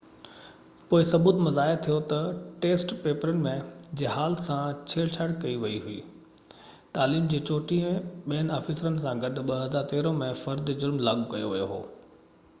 پوءِ 0.91 1.03
ثبوت 1.09 1.41
مان 1.47 1.51
ظاهر 1.57 1.75
ٿيو 1.87 1.95
ته 2.13 2.29
ٽيسٽ 2.63 2.93
پيپرن 3.01 3.43
جي 3.99 4.07
هال 4.13 4.37
سان 4.47 4.79
ڇيڙ 4.93 5.05
ڇاڙ 5.17 5.27
ڪئي 5.43 5.59
وئي 5.65 5.75
هئي 5.83 5.99
تعليم 6.99 7.27
جي 7.35 7.41
34 7.51 7.93
ٻين 8.33 8.49
آفيسرن 8.57 8.97
سان 9.05 9.23
گڏ 9.27 9.41
2013 9.51 10.17
۾ 10.23 10.31
فرد 10.43 10.73
جرم 10.85 10.97
لاڳو 11.09 11.29
ڪيو 11.35 11.53
ويو 11.53 11.69
هو 11.75 11.79